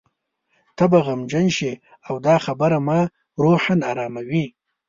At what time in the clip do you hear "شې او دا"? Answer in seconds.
1.57-2.35